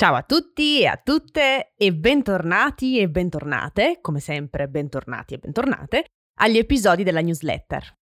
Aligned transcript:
Ciao 0.00 0.14
a 0.14 0.22
tutti 0.22 0.80
e 0.80 0.86
a 0.86 0.96
tutte 0.96 1.74
e 1.76 1.92
bentornati 1.92 2.98
e 2.98 3.10
bentornate, 3.10 3.98
come 4.00 4.18
sempre 4.18 4.66
bentornati 4.66 5.34
e 5.34 5.36
bentornate, 5.36 6.04
agli 6.38 6.56
episodi 6.56 7.02
della 7.02 7.20
newsletter. 7.20 7.98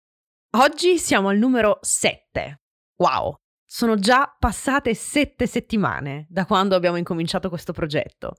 Oggi 0.57 0.99
siamo 0.99 1.29
al 1.29 1.39
numero 1.39 1.79
7. 1.81 2.61
Wow, 2.97 3.33
sono 3.65 3.95
già 3.95 4.31
passate 4.37 4.93
7 4.93 5.47
settimane 5.47 6.27
da 6.29 6.45
quando 6.45 6.75
abbiamo 6.75 6.97
incominciato 6.97 7.49
questo 7.49 7.73
progetto. 7.73 8.36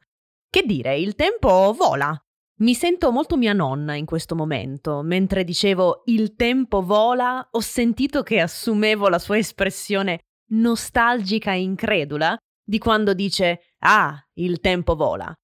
Che 0.49 0.63
dire, 0.63 0.97
il 0.97 1.17
tempo 1.17 1.73
vola. 1.73 2.17
Mi 2.61 2.75
sento 2.75 3.11
molto 3.11 3.37
mia 3.37 3.55
nonna 3.55 3.97
in 3.97 4.07
questo 4.07 4.37
momento. 4.37 5.03
Mentre 5.03 5.43
dicevo 5.43 6.03
il 6.05 6.37
tempo 6.37 6.81
vola, 6.81 7.45
ho 7.51 7.61
sentito 7.61 8.23
che 8.23 8.39
assumevo 8.39 9.09
la 9.09 9.19
sua 9.19 9.37
espressione 9.37 10.21
nostalgica 10.51 11.55
e 11.55 11.61
incredula 11.61 12.39
di 12.69 12.79
quando 12.79 13.15
dice 13.15 13.73
ah, 13.79 14.15
il 14.35 14.61
tempo 14.61 14.95
vola. 14.95 15.35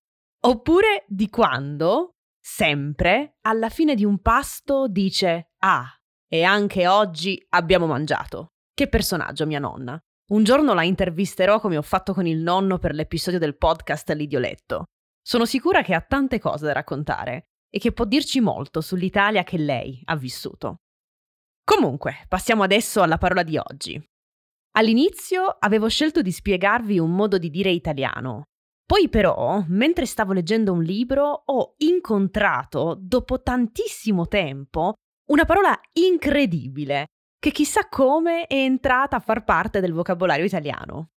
Oppure 0.47 1.07
di 1.09 1.31
quando, 1.31 2.17
sempre, 2.39 3.39
alla 3.41 3.71
fine 3.71 3.95
di 3.95 4.05
un 4.05 4.21
pasto 4.21 4.89
dice 4.89 5.53
ah, 5.61 5.91
e 6.29 6.43
anche 6.43 6.87
oggi 6.87 7.43
abbiamo 7.51 7.87
mangiato. 7.87 8.53
Che 8.75 8.89
personaggio, 8.89 9.47
mia 9.47 9.59
nonna. 9.59 9.99
Un 10.33 10.45
giorno 10.45 10.75
la 10.75 10.85
intervisterò 10.85 11.61
come 11.61 11.79
ho 11.79 11.83
fatto 11.83 12.13
con 12.13 12.27
il 12.27 12.41
nonno 12.41 12.79
per 12.79 12.93
l'episodio 12.93 13.39
del 13.39 13.57
podcast 13.57 14.11
L'Idioletto. 14.11 14.85
Sono 15.23 15.47
sicura 15.47 15.83
che 15.83 15.95
ha 15.95 16.03
tante 16.03 16.39
cose 16.39 16.67
da 16.67 16.73
raccontare 16.73 17.47
e 17.71 17.79
che 17.79 17.93
può 17.93 18.05
dirci 18.05 18.41
molto 18.41 18.83
sull'Italia 18.83 19.45
che 19.45 19.57
lei 19.57 20.03
ha 20.05 20.17
vissuto. 20.17 20.81
Comunque, 21.65 22.27
passiamo 22.29 22.63
adesso 22.63 23.01
alla 23.01 23.17
parola 23.17 23.43
di 23.43 23.57
oggi. 23.57 24.14
All'inizio 24.77 25.57
avevo 25.61 25.89
scelto 25.89 26.21
di 26.21 26.33
spiegarvi 26.33 26.99
un 26.99 27.15
modo 27.15 27.39
di 27.39 27.49
dire 27.49 27.71
italiano. 27.71 28.49
Poi 28.85 29.09
però, 29.09 29.65
mentre 29.69 30.05
stavo 30.05 30.33
leggendo 30.33 30.73
un 30.73 30.83
libro, 30.83 31.43
ho 31.45 31.75
incontrato, 31.79 32.97
dopo 33.01 33.41
tantissimo 33.41 34.27
tempo, 34.27 34.95
una 35.31 35.45
parola 35.45 35.79
incredibile, 35.93 37.07
che 37.39 37.53
chissà 37.53 37.89
come 37.89 38.47
è 38.47 38.55
entrata 38.57 39.17
a 39.17 39.21
far 39.21 39.45
parte 39.45 39.81
del 39.81 39.93
vocabolario 39.93 40.45
italiano. 40.45 41.11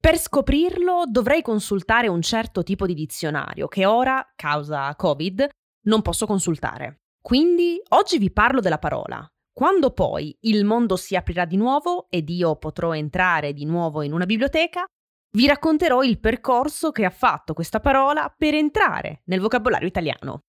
Per 0.00 0.18
scoprirlo 0.18 1.04
dovrei 1.06 1.42
consultare 1.42 2.08
un 2.08 2.22
certo 2.22 2.64
tipo 2.64 2.86
di 2.86 2.94
dizionario 2.94 3.68
che 3.68 3.86
ora, 3.86 4.32
causa 4.34 4.94
Covid, 4.96 5.48
non 5.86 6.02
posso 6.02 6.26
consultare. 6.26 7.02
Quindi 7.20 7.80
oggi 7.90 8.18
vi 8.18 8.32
parlo 8.32 8.60
della 8.60 8.78
parola, 8.78 9.24
quando 9.58 9.90
poi 9.90 10.38
il 10.42 10.64
mondo 10.64 10.94
si 10.94 11.16
aprirà 11.16 11.44
di 11.44 11.56
nuovo 11.56 12.06
ed 12.10 12.28
io 12.28 12.54
potrò 12.58 12.94
entrare 12.94 13.52
di 13.52 13.64
nuovo 13.64 14.02
in 14.02 14.12
una 14.12 14.24
biblioteca, 14.24 14.84
vi 15.32 15.48
racconterò 15.48 16.04
il 16.04 16.20
percorso 16.20 16.92
che 16.92 17.04
ha 17.04 17.10
fatto 17.10 17.54
questa 17.54 17.80
parola 17.80 18.32
per 18.38 18.54
entrare 18.54 19.22
nel 19.24 19.40
vocabolario 19.40 19.88
italiano. 19.88 20.44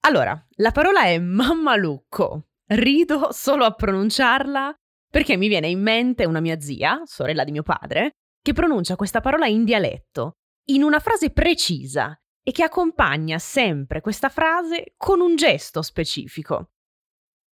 Allora, 0.00 0.38
la 0.56 0.72
parola 0.72 1.04
è 1.04 1.18
mammalucco. 1.18 2.48
Rido 2.66 3.32
solo 3.32 3.64
a 3.64 3.72
pronunciarla 3.72 4.74
perché 5.10 5.38
mi 5.38 5.48
viene 5.48 5.68
in 5.68 5.80
mente 5.80 6.26
una 6.26 6.40
mia 6.40 6.60
zia, 6.60 7.00
sorella 7.06 7.44
di 7.44 7.52
mio 7.52 7.62
padre, 7.62 8.10
che 8.42 8.52
pronuncia 8.52 8.94
questa 8.94 9.22
parola 9.22 9.46
in 9.46 9.64
dialetto, 9.64 10.32
in 10.68 10.82
una 10.82 11.00
frase 11.00 11.30
precisa 11.30 12.14
e 12.42 12.52
che 12.52 12.62
accompagna 12.62 13.38
sempre 13.38 14.02
questa 14.02 14.28
frase 14.28 14.92
con 14.98 15.22
un 15.22 15.34
gesto 15.34 15.80
specifico. 15.80 16.72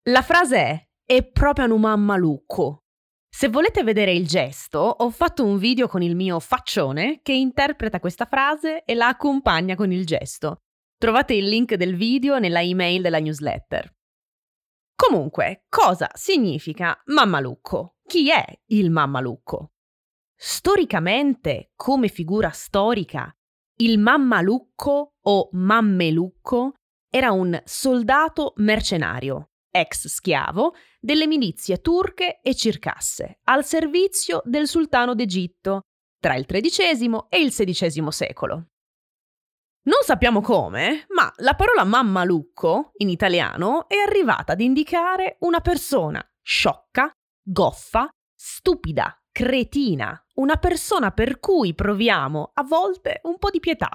La 0.06 0.24
frase 0.24 0.58
è 0.58 0.86
è 1.12 1.24
proprio 1.30 1.72
un 1.74 1.82
mammalucco. 1.82 2.86
Se 3.30 3.50
volete 3.50 3.84
vedere 3.84 4.14
il 4.14 4.26
gesto, 4.26 4.80
ho 4.80 5.10
fatto 5.10 5.44
un 5.44 5.58
video 5.58 5.90
con 5.90 6.02
il 6.02 6.16
mio 6.16 6.40
faccione 6.40 7.20
che 7.22 7.34
interpreta 7.34 8.00
questa 8.00 8.26
frase 8.26 8.86
e 8.86 8.96
la 8.96 9.10
accompagna 9.10 9.76
con 9.76 9.92
il 9.92 10.06
gesto. 10.06 10.62
Trovate 10.98 11.34
il 11.34 11.50
link 11.50 11.76
del 11.76 11.96
video 11.96 12.40
nella 12.40 12.62
email 12.62 13.02
della 13.02 13.20
newsletter. 13.20 13.94
Comunque, 14.96 15.66
cosa 15.68 16.10
significa 16.14 16.98
mammalucco? 17.08 17.98
Chi 18.08 18.32
è 18.32 18.46
il 18.68 18.90
mammalucco? 18.90 19.74
Storicamente, 20.34 21.74
come 21.76 22.08
figura 22.08 22.52
storica, 22.52 23.30
il 23.82 24.00
mammalucco 24.00 25.16
o 25.20 25.50
mammelucco 25.52 26.76
era 27.08 27.32
un 27.32 27.62
soldato 27.66 28.54
mercenario 28.56 29.51
ex 29.72 30.08
schiavo, 30.08 30.76
delle 31.00 31.26
milizie 31.26 31.80
turche 31.80 32.42
e 32.42 32.54
circasse, 32.54 33.40
al 33.46 33.66
servizio 33.66 34.42
del 34.46 34.68
sultano 34.68 35.16
d'Egitto, 35.16 35.82
tra 36.20 36.36
il 36.36 36.46
XIII 36.46 37.26
e 37.30 37.42
il 37.42 37.52
XVI 37.52 38.12
secolo. 38.12 38.66
Non 39.84 40.02
sappiamo 40.04 40.42
come, 40.42 41.08
ma 41.10 41.34
la 41.38 41.56
parola 41.56 41.84
mammalucco 41.84 42.92
in 42.98 43.10
italiano 43.10 43.88
è 43.88 43.96
arrivata 43.96 44.54
ad 44.54 44.62
indicare 44.62 45.38
una 45.40 45.60
persona 45.60 46.24
sciocca, 46.40 47.12
goffa, 47.42 48.08
stupida, 48.36 49.20
cretina, 49.32 50.24
una 50.36 50.58
persona 50.58 51.10
per 51.10 51.40
cui 51.40 51.74
proviamo 51.74 52.52
a 52.54 52.64
volte 52.64 53.22
un 53.24 53.40
po' 53.40 53.50
di 53.50 53.60
pietà. 53.60 53.90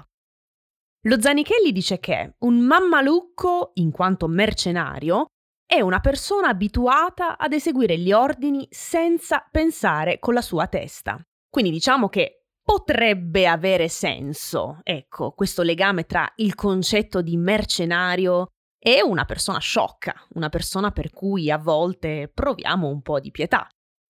Lo 1.07 1.21
Zanichelli 1.21 1.71
dice 1.71 1.99
che 1.99 2.35
un 2.39 2.59
mammalucco, 2.59 3.71
in 3.75 3.91
quanto 3.91 4.27
mercenario, 4.27 5.27
è 5.67 5.81
una 5.81 5.99
persona 5.99 6.47
abituata 6.47 7.37
ad 7.37 7.51
eseguire 7.51 7.99
gli 7.99 8.13
ordini 8.13 8.65
senza 8.71 9.45
pensare 9.51 10.17
con 10.17 10.33
la 10.33 10.41
sua 10.41 10.67
testa. 10.67 11.19
Quindi 11.49 11.71
diciamo 11.71 12.07
che 12.07 12.45
potrebbe 12.63 13.47
avere 13.47 13.89
senso, 13.89 14.79
ecco, 14.83 15.31
questo 15.31 15.63
legame 15.63 16.05
tra 16.05 16.31
il 16.37 16.55
concetto 16.55 17.21
di 17.21 17.35
mercenario 17.35 18.47
e 18.79 19.03
una 19.03 19.25
persona 19.25 19.59
sciocca, 19.59 20.13
una 20.35 20.49
persona 20.49 20.91
per 20.91 21.11
cui 21.11 21.51
a 21.51 21.57
volte 21.57 22.31
proviamo 22.33 22.87
un 22.87 23.01
po' 23.01 23.19
di 23.19 23.31
pietà. 23.31 23.67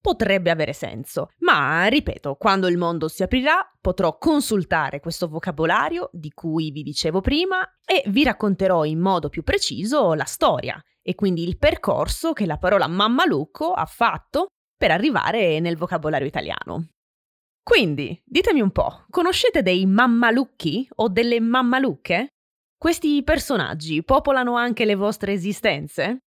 Potrebbe 0.07 0.51
avere 0.51 0.71
senso, 0.71 1.31
ma 1.39 1.85
ripeto, 1.87 2.35
quando 2.35 2.69
il 2.69 2.77
mondo 2.77 3.09
si 3.09 3.23
aprirà 3.23 3.69
potrò 3.81 4.17
consultare 4.17 5.01
questo 5.01 5.27
vocabolario 5.27 6.09
di 6.13 6.31
cui 6.31 6.71
vi 6.71 6.81
dicevo 6.81 7.19
prima 7.19 7.57
e 7.85 8.03
vi 8.07 8.23
racconterò 8.23 8.85
in 8.85 9.01
modo 9.01 9.27
più 9.27 9.43
preciso 9.43 10.13
la 10.13 10.23
storia 10.23 10.81
e 11.01 11.13
quindi 11.13 11.45
il 11.45 11.57
percorso 11.57 12.31
che 12.31 12.45
la 12.45 12.55
parola 12.55 12.87
mammalucco 12.87 13.73
ha 13.73 13.85
fatto 13.85 14.47
per 14.77 14.91
arrivare 14.91 15.59
nel 15.59 15.75
vocabolario 15.75 16.25
italiano. 16.25 16.91
Quindi, 17.61 18.17
ditemi 18.23 18.61
un 18.61 18.71
po', 18.71 19.03
conoscete 19.09 19.61
dei 19.61 19.85
mammalucchi 19.85 20.87
o 20.95 21.09
delle 21.09 21.41
mammalucche? 21.41 22.29
Questi 22.77 23.21
personaggi 23.23 24.01
popolano 24.05 24.55
anche 24.55 24.85
le 24.85 24.95
vostre 24.95 25.33
esistenze? 25.33 26.26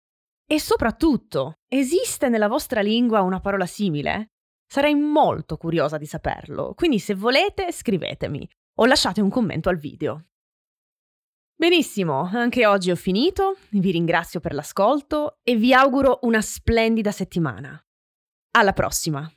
E 0.47 0.59
soprattutto, 0.59 1.61
esiste 1.67 2.29
nella 2.29 2.47
vostra 2.47 2.81
lingua 2.81 3.21
una 3.21 3.39
parola 3.39 3.65
simile? 3.65 4.33
Sarei 4.67 4.93
molto 4.93 5.57
curiosa 5.57 5.97
di 5.97 6.05
saperlo, 6.05 6.73
quindi 6.75 6.99
se 6.99 7.15
volete 7.15 7.71
scrivetemi 7.71 8.47
o 8.75 8.85
lasciate 8.85 9.21
un 9.21 9.29
commento 9.29 9.69
al 9.69 9.77
video. 9.77 10.25
Benissimo, 11.57 12.29
anche 12.31 12.65
oggi 12.67 12.91
ho 12.91 12.95
finito, 12.95 13.57
vi 13.71 13.89
ringrazio 13.89 14.39
per 14.39 14.53
l'ascolto 14.53 15.39
e 15.41 15.55
vi 15.55 15.73
auguro 15.73 16.19
una 16.23 16.41
splendida 16.41 17.11
settimana. 17.11 17.83
Alla 18.51 18.73
prossima! 18.73 19.27